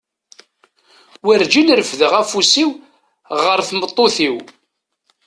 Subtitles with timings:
[1.25, 2.71] Warǧin refdeɣ afus-iw
[3.45, 4.35] ɣer tmeṭṭut-iw.